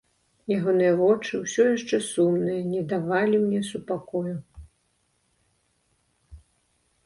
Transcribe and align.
Ягоныя 0.57 0.93
вочы, 1.01 1.33
усё 1.43 1.65
яшчэ 1.77 1.97
сумныя, 2.13 2.59
не 2.71 2.81
давалі 2.95 3.37
мне 3.45 3.61
супакою. 3.69 4.35